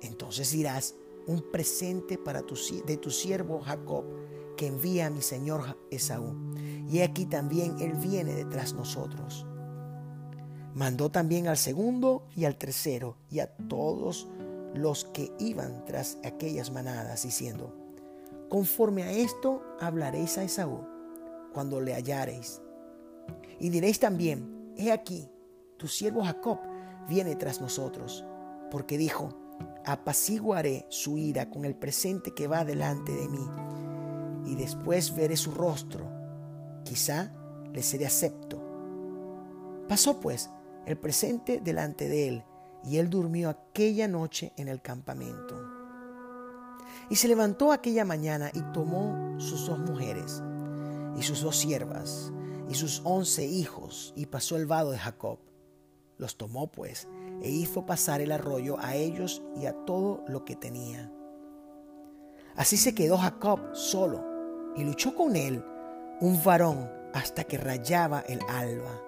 Entonces 0.00 0.50
dirás, 0.50 0.96
un 1.28 1.42
presente 1.52 2.18
para 2.18 2.42
de 2.42 2.96
tu 2.96 3.10
siervo 3.10 3.60
Jacob, 3.60 4.04
que 4.56 4.66
envía 4.66 5.06
a 5.06 5.10
mi 5.10 5.22
señor 5.22 5.78
Esaú. 5.90 6.54
Y 6.88 7.00
aquí 7.00 7.26
también 7.26 7.76
él 7.80 7.94
viene 7.94 8.34
detrás 8.34 8.74
nosotros. 8.74 9.46
Mandó 10.74 11.10
también 11.10 11.48
al 11.48 11.56
segundo 11.56 12.26
y 12.34 12.44
al 12.44 12.56
tercero 12.56 13.16
y 13.30 13.40
a 13.40 13.46
todos 13.46 14.28
los 14.74 15.04
que 15.06 15.32
iban 15.38 15.84
tras 15.84 16.18
aquellas 16.22 16.70
manadas, 16.70 17.22
diciendo, 17.22 17.74
Conforme 18.48 19.02
a 19.02 19.10
esto 19.10 19.62
hablaréis 19.80 20.38
a 20.38 20.44
Esaú 20.44 20.86
cuando 21.52 21.80
le 21.80 21.94
hallareis. 21.94 22.60
Y 23.58 23.70
diréis 23.70 23.98
también, 23.98 24.74
he 24.76 24.92
aquí, 24.92 25.28
tu 25.78 25.88
siervo 25.88 26.22
Jacob 26.22 26.58
viene 27.08 27.34
tras 27.36 27.60
nosotros, 27.60 28.24
porque 28.70 28.98
dijo, 28.98 29.30
apaciguaré 29.84 30.86
su 30.90 31.16
ira 31.16 31.48
con 31.48 31.64
el 31.64 31.74
presente 31.74 32.34
que 32.34 32.46
va 32.46 32.64
delante 32.64 33.12
de 33.12 33.28
mí, 33.28 33.46
y 34.46 34.54
después 34.54 35.14
veré 35.14 35.36
su 35.36 35.50
rostro, 35.50 36.08
quizá 36.84 37.32
le 37.72 37.82
seré 37.82 38.06
acepto. 38.06 38.62
Pasó 39.88 40.20
pues 40.20 40.50
el 40.86 40.96
presente 40.96 41.60
delante 41.60 42.08
de 42.08 42.28
él, 42.28 42.44
y 42.84 42.98
él 42.98 43.10
durmió 43.10 43.50
aquella 43.50 44.06
noche 44.08 44.52
en 44.56 44.68
el 44.68 44.80
campamento. 44.80 45.60
Y 47.10 47.16
se 47.16 47.28
levantó 47.28 47.72
aquella 47.72 48.04
mañana 48.04 48.50
y 48.54 48.60
tomó 48.72 49.38
sus 49.38 49.66
dos 49.66 49.78
mujeres 49.78 50.42
y 51.16 51.22
sus 51.22 51.42
dos 51.42 51.56
siervas 51.56 52.32
y 52.68 52.74
sus 52.74 53.00
once 53.04 53.44
hijos 53.44 54.12
y 54.16 54.26
pasó 54.26 54.56
el 54.56 54.66
vado 54.66 54.92
de 54.92 54.98
Jacob. 54.98 55.38
Los 56.18 56.36
tomó 56.36 56.70
pues 56.70 57.08
e 57.42 57.50
hizo 57.50 57.86
pasar 57.86 58.20
el 58.20 58.32
arroyo 58.32 58.78
a 58.78 58.94
ellos 58.94 59.42
y 59.56 59.66
a 59.66 59.72
todo 59.84 60.24
lo 60.28 60.44
que 60.44 60.56
tenía. 60.56 61.12
Así 62.56 62.76
se 62.76 62.94
quedó 62.94 63.18
Jacob 63.18 63.60
solo 63.74 64.35
y 64.76 64.84
luchó 64.84 65.14
con 65.14 65.36
él 65.36 65.64
un 66.20 66.42
varón 66.42 66.90
hasta 67.12 67.44
que 67.44 67.58
rayaba 67.58 68.20
el 68.20 68.40
alba. 68.48 69.00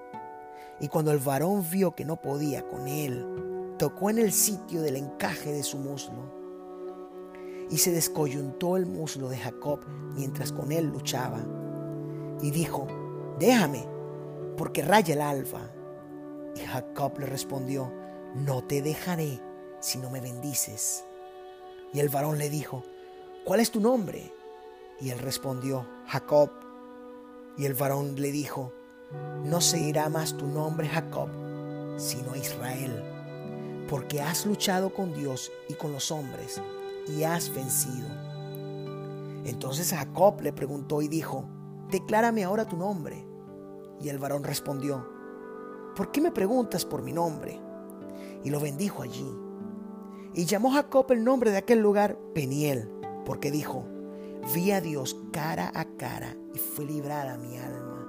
Y 0.81 0.89
cuando 0.89 1.11
el 1.13 1.19
varón 1.19 1.65
vio 1.71 1.95
que 1.95 2.05
no 2.05 2.17
podía 2.17 2.63
con 2.63 2.89
él, 2.89 3.75
tocó 3.79 4.11
en 4.11 4.19
el 4.19 4.33
sitio 4.33 4.83
del 4.83 4.97
encaje 4.97 5.53
de 5.53 5.63
su 5.63 5.79
muslo 5.79 6.39
y 7.71 7.79
se 7.79 7.93
descoyuntó 7.93 8.77
el 8.77 8.87
muslo 8.87 9.29
de 9.29 9.37
Jacob 9.37 9.81
mientras 10.15 10.53
con 10.53 10.73
él 10.73 10.87
luchaba. 10.87 11.41
Y 12.41 12.51
dijo, 12.51 12.87
déjame, 13.39 13.87
porque 14.57 14.83
raya 14.83 15.15
el 15.15 15.21
alfa. 15.21 15.71
Y 16.55 16.61
Jacob 16.61 17.19
le 17.19 17.27
respondió, 17.27 17.93
no 18.35 18.65
te 18.65 18.83
dejaré 18.83 19.41
si 19.81 19.99
no 19.99 20.11
me 20.11 20.21
bendices. 20.21 21.05
Y 21.93 22.01
el 22.01 22.09
varón 22.09 22.39
le 22.39 22.51
dijo, 22.51 22.85
¿cuál 23.45 23.61
es 23.61 23.71
tu 23.71 23.81
nombre? 23.81 24.33
Y 25.01 25.11
él 25.11 25.19
respondió, 25.19 25.87
Jacob. 26.07 26.51
Y 27.57 27.67
el 27.67 27.75
varón 27.75 28.15
le 28.17 28.31
dijo, 28.31 28.73
no 29.45 29.61
se 29.61 29.81
irá 29.81 30.09
más 30.09 30.37
tu 30.37 30.47
nombre 30.47 30.89
Jacob, 30.89 31.29
sino 31.97 32.37
Israel, 32.37 33.03
porque 33.89 34.21
has 34.21 34.47
luchado 34.47 34.93
con 34.93 35.13
Dios 35.15 35.51
y 35.69 35.75
con 35.75 35.93
los 35.93 36.11
hombres 36.11 36.61
y 37.09 37.25
has 37.25 37.53
vencido. 37.55 38.09
Entonces 39.45 39.91
Jacob 39.91 40.41
le 40.43 40.53
preguntó 40.53 41.01
y 41.03 41.09
dijo, 41.09 41.45
declárame 41.91 42.45
ahora 42.45 42.67
tu 42.67 42.77
nombre. 42.77 43.27
Y 44.01 44.09
el 44.09 44.19
varón 44.19 44.45
respondió, 44.45 45.09
¿por 45.97 46.13
qué 46.13 46.21
me 46.21 46.31
preguntas 46.31 46.85
por 46.85 47.03
mi 47.03 47.13
nombre? 47.13 47.61
Y 48.45 48.51
lo 48.51 48.61
bendijo 48.61 49.03
allí. 49.03 49.29
Y 50.35 50.45
llamó 50.45 50.71
Jacob 50.71 51.07
el 51.11 51.25
nombre 51.25 51.51
de 51.51 51.57
aquel 51.57 51.81
lugar 51.81 52.19
Peniel, 52.35 52.91
porque 53.25 53.51
dijo, 53.51 53.85
vi 54.55 54.73
a 54.73 54.81
Dios 54.81 55.17
cara 55.33 55.71
a 55.75 55.85
cara 55.97 56.35
y 56.55 56.59
fue 56.59 56.85
librada 56.87 57.37
mi 57.37 57.59
alma. 57.59 58.07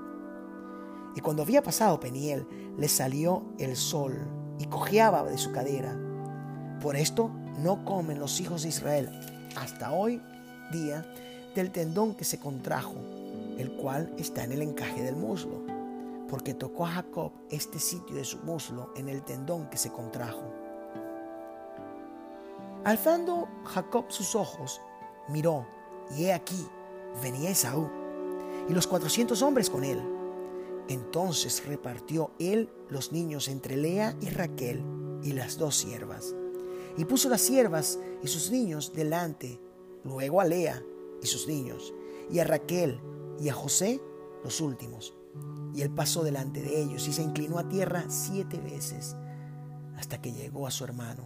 Y 1.15 1.21
cuando 1.21 1.43
había 1.43 1.61
pasado 1.61 1.99
Peniel, 1.99 2.47
le 2.77 2.87
salió 2.87 3.43
el 3.57 3.75
sol 3.75 4.15
y 4.57 4.65
cojeaba 4.65 5.23
de 5.23 5.37
su 5.37 5.51
cadera. 5.51 5.97
Por 6.81 6.95
esto 6.95 7.29
no 7.57 7.83
comen 7.83 8.19
los 8.19 8.39
hijos 8.39 8.63
de 8.63 8.69
Israel 8.69 9.09
hasta 9.57 9.91
hoy 9.91 10.21
día 10.71 11.05
del 11.55 11.71
tendón 11.71 12.15
que 12.15 12.23
se 12.23 12.39
contrajo, 12.39 12.95
el 13.57 13.75
cual 13.75 14.13
está 14.17 14.43
en 14.43 14.53
el 14.53 14.61
encaje 14.61 15.03
del 15.03 15.15
muslo, 15.15 15.61
porque 16.29 16.53
tocó 16.53 16.85
a 16.85 16.91
Jacob 16.91 17.33
este 17.49 17.79
sitio 17.79 18.15
de 18.15 18.23
su 18.23 18.37
muslo 18.39 18.93
en 18.95 19.09
el 19.09 19.23
tendón 19.23 19.69
que 19.69 19.77
se 19.77 19.91
contrajo. 19.91 20.53
Alzando 22.85 23.49
Jacob 23.65 24.05
sus 24.07 24.35
ojos, 24.35 24.79
miró, 25.27 25.65
y 26.15 26.25
he 26.25 26.33
aquí, 26.33 26.67
venía 27.21 27.51
Esaú, 27.51 27.89
y 28.67 28.73
los 28.73 28.87
cuatrocientos 28.87 29.41
hombres 29.41 29.69
con 29.69 29.83
él. 29.83 30.01
Entonces 30.87 31.65
repartió 31.65 32.31
él 32.39 32.69
los 32.89 33.11
niños 33.11 33.47
entre 33.47 33.77
Lea 33.77 34.15
y 34.21 34.29
Raquel 34.29 34.83
y 35.23 35.33
las 35.33 35.57
dos 35.57 35.75
siervas, 35.75 36.35
y 36.97 37.05
puso 37.05 37.29
las 37.29 37.41
siervas 37.41 37.99
y 38.23 38.27
sus 38.27 38.51
niños 38.51 38.93
delante, 38.93 39.59
luego 40.03 40.41
a 40.41 40.45
Lea 40.45 40.81
y 41.21 41.27
sus 41.27 41.47
niños, 41.47 41.93
y 42.31 42.39
a 42.39 42.43
Raquel 42.43 42.99
y 43.39 43.49
a 43.49 43.53
José 43.53 44.01
los 44.43 44.61
últimos. 44.61 45.13
Y 45.73 45.81
él 45.81 45.91
pasó 45.91 46.23
delante 46.23 46.61
de 46.61 46.81
ellos 46.81 47.07
y 47.07 47.13
se 47.13 47.21
inclinó 47.21 47.59
a 47.59 47.69
tierra 47.69 48.05
siete 48.09 48.59
veces 48.59 49.15
hasta 49.97 50.21
que 50.21 50.31
llegó 50.31 50.65
a 50.65 50.71
su 50.71 50.83
hermano. 50.83 51.23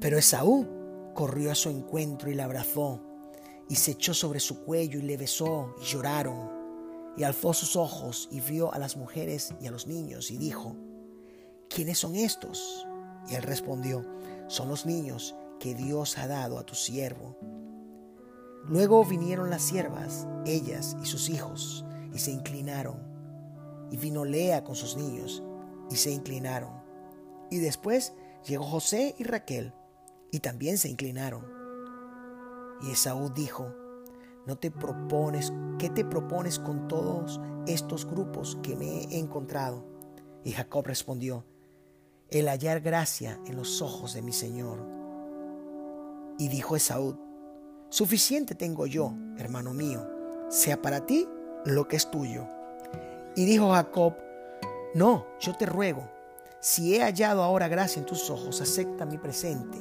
Pero 0.00 0.18
Esaú 0.18 0.66
corrió 1.18 1.50
a 1.50 1.56
su 1.56 1.68
encuentro 1.68 2.30
y 2.30 2.34
la 2.36 2.44
abrazó 2.44 3.00
y 3.68 3.74
se 3.74 3.90
echó 3.90 4.14
sobre 4.14 4.38
su 4.38 4.60
cuello 4.60 5.00
y 5.00 5.02
le 5.02 5.16
besó 5.16 5.74
y 5.82 5.84
lloraron. 5.84 6.48
Y 7.16 7.24
alzó 7.24 7.52
sus 7.54 7.74
ojos 7.74 8.28
y 8.30 8.38
vio 8.38 8.72
a 8.72 8.78
las 8.78 8.96
mujeres 8.96 9.52
y 9.60 9.66
a 9.66 9.72
los 9.72 9.88
niños 9.88 10.30
y 10.30 10.38
dijo, 10.38 10.76
¿quiénes 11.68 11.98
son 11.98 12.14
estos? 12.14 12.86
Y 13.28 13.34
él 13.34 13.42
respondió, 13.42 14.06
son 14.46 14.68
los 14.68 14.86
niños 14.86 15.34
que 15.58 15.74
Dios 15.74 16.18
ha 16.18 16.28
dado 16.28 16.56
a 16.56 16.64
tu 16.64 16.76
siervo. 16.76 17.36
Luego 18.68 19.04
vinieron 19.04 19.50
las 19.50 19.62
siervas, 19.62 20.24
ellas 20.46 20.96
y 21.02 21.06
sus 21.06 21.30
hijos, 21.30 21.84
y 22.14 22.20
se 22.20 22.30
inclinaron. 22.30 23.02
Y 23.90 23.96
vino 23.96 24.24
Lea 24.24 24.62
con 24.62 24.76
sus 24.76 24.96
niños, 24.96 25.42
y 25.90 25.96
se 25.96 26.12
inclinaron. 26.12 26.80
Y 27.50 27.58
después 27.58 28.12
llegó 28.46 28.62
José 28.62 29.16
y 29.18 29.24
Raquel, 29.24 29.74
y 30.30 30.40
también 30.40 30.78
se 30.78 30.88
inclinaron. 30.88 31.44
Y 32.82 32.92
Esaú 32.92 33.30
dijo, 33.30 33.74
¿no 34.46 34.56
te 34.56 34.70
propones, 34.70 35.52
qué 35.78 35.90
te 35.90 36.04
propones 36.04 36.58
con 36.58 36.88
todos 36.88 37.40
estos 37.66 38.06
grupos 38.06 38.58
que 38.62 38.76
me 38.76 39.04
he 39.04 39.18
encontrado? 39.18 39.84
Y 40.44 40.52
Jacob 40.52 40.86
respondió, 40.86 41.44
el 42.30 42.48
hallar 42.48 42.80
gracia 42.80 43.40
en 43.46 43.56
los 43.56 43.80
ojos 43.80 44.14
de 44.14 44.22
mi 44.22 44.32
Señor. 44.32 44.86
Y 46.38 46.48
dijo 46.48 46.76
Esaú, 46.76 47.18
Suficiente 47.90 48.54
tengo 48.54 48.86
yo, 48.86 49.14
hermano 49.38 49.72
mío, 49.72 50.06
sea 50.50 50.80
para 50.80 51.06
ti 51.06 51.26
lo 51.64 51.88
que 51.88 51.96
es 51.96 52.10
tuyo. 52.10 52.46
Y 53.34 53.46
dijo 53.46 53.70
Jacob, 53.70 54.14
no, 54.94 55.26
yo 55.40 55.56
te 55.56 55.64
ruego, 55.64 56.08
si 56.60 56.94
he 56.94 57.02
hallado 57.02 57.42
ahora 57.42 57.68
gracia 57.68 58.00
en 58.00 58.06
tus 58.06 58.30
ojos, 58.30 58.60
acepta 58.60 59.06
mi 59.06 59.16
presente, 59.16 59.78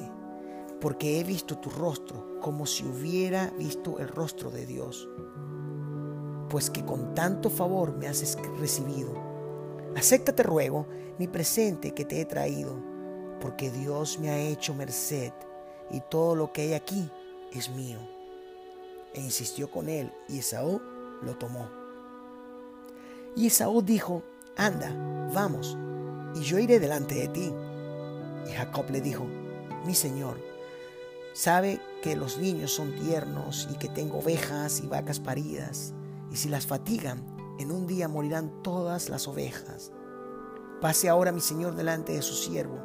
porque 0.80 1.20
he 1.20 1.24
visto 1.24 1.58
tu 1.58 1.70
rostro 1.70 2.40
como 2.42 2.66
si 2.66 2.86
hubiera 2.86 3.52
visto 3.58 4.00
el 4.00 4.08
rostro 4.08 4.52
de 4.52 4.66
Dios, 4.66 5.10
pues 6.50 6.70
que 6.70 6.86
con 6.86 7.14
tanto 7.14 7.50
favor 7.50 7.96
me 7.96 8.08
has 8.08 8.38
recibido. 8.60 9.13
Acepta, 9.96 10.34
te 10.34 10.44
ruego, 10.44 10.88
mi 11.18 11.28
presente 11.28 11.92
que 11.92 12.06
te 12.06 12.22
he 12.22 12.26
traído, 12.26 12.76
porque 13.42 13.72
Dios 13.72 14.20
me 14.20 14.30
ha 14.30 14.40
hecho 14.40 14.74
merced 14.74 15.34
y 15.90 16.02
todo 16.02 16.36
lo 16.36 16.54
que 16.54 16.62
hay 16.62 16.74
aquí 16.74 17.10
es 17.52 17.70
mío. 17.70 17.98
E 19.13 19.22
insistió 19.22 19.72
con 19.72 19.90
él 19.90 20.12
y 20.28 20.40
Esaú 20.40 20.80
lo 21.24 21.36
tomó. 21.38 21.68
Y 23.36 23.48
Esaú 23.48 23.82
dijo, 23.82 24.24
anda, 24.56 24.92
vamos, 25.34 25.78
y 26.36 26.42
yo 26.42 26.60
iré 26.60 26.80
delante 26.80 27.16
de 27.16 27.28
ti. 27.30 27.54
Y 28.48 28.52
Jacob 28.52 28.86
le 28.92 29.02
dijo, 29.02 29.26
mi 29.86 29.96
señor, 29.96 30.38
sabe 31.38 31.80
que 32.02 32.15
los 32.15 32.39
niños 32.39 32.71
son 32.71 32.95
tiernos 32.95 33.69
y 33.71 33.76
que 33.78 33.89
tengo 33.89 34.17
ovejas 34.17 34.82
y 34.82 34.88
vacas 34.88 35.19
paridas, 35.19 35.93
y 36.32 36.36
si 36.36 36.50
las 36.50 36.65
fatigan, 36.65 37.23
en 37.60 37.71
un 37.71 37.86
día 37.86 38.08
morirán 38.08 38.63
todas 38.63 39.08
las 39.08 39.28
ovejas. 39.28 39.91
Pase 40.82 41.10
ahora 41.10 41.32
mi 41.32 41.39
señor 41.39 41.76
delante 41.76 42.13
de 42.13 42.23
su 42.23 42.34
siervo, 42.34 42.80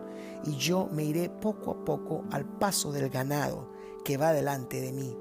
y 0.44 0.56
yo 0.56 0.86
me 0.92 1.02
iré 1.02 1.30
poco 1.30 1.70
a 1.70 1.84
poco 1.86 2.24
al 2.30 2.44
paso 2.44 2.92
del 2.92 3.08
ganado 3.08 3.72
que 4.04 4.18
va 4.18 4.34
delante 4.34 4.82
de 4.82 4.92
mí 4.92 5.16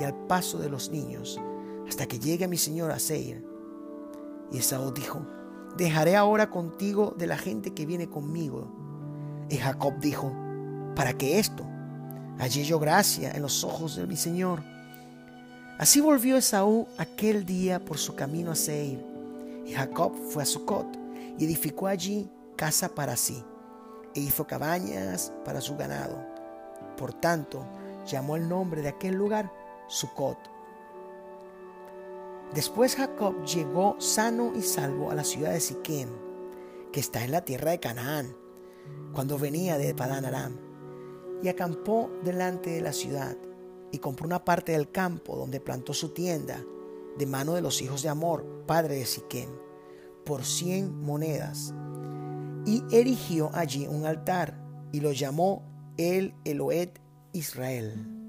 y 0.00 0.02
al 0.02 0.26
paso 0.26 0.58
de 0.58 0.68
los 0.68 0.90
niños, 0.90 1.40
hasta 1.88 2.06
que 2.06 2.18
llegue 2.18 2.48
mi 2.48 2.56
señor 2.56 2.90
a 2.90 2.98
Seir. 2.98 3.46
Y 4.50 4.58
Esaú 4.58 4.90
dijo, 4.90 5.24
dejaré 5.76 6.16
ahora 6.16 6.50
contigo 6.50 7.14
de 7.16 7.28
la 7.28 7.38
gente 7.38 7.74
que 7.74 7.86
viene 7.86 8.10
conmigo. 8.10 8.74
Y 9.48 9.58
Jacob 9.58 10.00
dijo, 10.00 10.32
¿para 10.96 11.12
qué 11.12 11.38
esto? 11.38 11.64
Hallé 12.38 12.64
yo 12.64 12.78
gracia 12.78 13.30
en 13.32 13.42
los 13.42 13.64
ojos 13.64 13.96
de 13.96 14.06
mi 14.06 14.16
señor. 14.16 14.62
Así 15.78 16.00
volvió 16.00 16.36
Esaú 16.36 16.86
aquel 16.98 17.44
día 17.44 17.84
por 17.84 17.98
su 17.98 18.14
camino 18.14 18.52
a 18.52 18.54
Seir. 18.54 19.04
Y 19.66 19.72
Jacob 19.72 20.12
fue 20.30 20.42
a 20.42 20.46
Sucot 20.46 20.86
y 21.38 21.44
edificó 21.44 21.86
allí 21.86 22.28
casa 22.56 22.88
para 22.94 23.16
sí, 23.16 23.42
e 24.14 24.20
hizo 24.20 24.46
cabañas 24.46 25.32
para 25.44 25.60
su 25.60 25.76
ganado. 25.76 26.18
Por 26.96 27.12
tanto, 27.14 27.64
llamó 28.06 28.36
el 28.36 28.48
nombre 28.48 28.82
de 28.82 28.88
aquel 28.88 29.14
lugar 29.14 29.52
Sucot. 29.88 30.38
Después 32.54 32.96
Jacob 32.96 33.44
llegó 33.44 33.96
sano 33.98 34.52
y 34.54 34.62
salvo 34.62 35.10
a 35.10 35.14
la 35.14 35.24
ciudad 35.24 35.52
de 35.52 35.60
Siquem, 35.60 36.10
que 36.92 37.00
está 37.00 37.24
en 37.24 37.30
la 37.30 37.44
tierra 37.44 37.70
de 37.70 37.80
Canaán, 37.80 38.36
cuando 39.14 39.38
venía 39.38 39.78
de 39.78 39.94
Padán 39.94 40.26
Aram, 40.26 40.58
y 41.42 41.48
acampó 41.48 42.10
delante 42.22 42.70
de 42.70 42.80
la 42.80 42.92
ciudad, 42.92 43.36
y 43.90 43.98
compró 43.98 44.26
una 44.26 44.44
parte 44.44 44.72
del 44.72 44.90
campo 44.90 45.36
donde 45.36 45.60
plantó 45.60 45.92
su 45.92 46.10
tienda, 46.10 46.64
de 47.18 47.26
mano 47.26 47.54
de 47.54 47.62
los 47.62 47.82
hijos 47.82 48.02
de 48.02 48.08
Amor, 48.08 48.64
padre 48.66 48.96
de 48.96 49.04
Siquem, 49.04 49.50
por 50.24 50.44
cien 50.44 51.00
monedas, 51.00 51.74
y 52.64 52.82
erigió 52.90 53.50
allí 53.54 53.86
un 53.86 54.06
altar, 54.06 54.58
y 54.92 55.00
lo 55.00 55.12
llamó 55.12 55.62
el 55.96 56.34
Eloet 56.44 57.00
Israel. 57.32 58.21